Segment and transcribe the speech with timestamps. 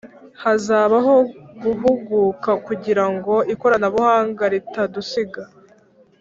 [0.43, 1.15] hazabaho
[1.63, 5.43] guhuguka kugira ngo ikoranabuhanga ritadusiga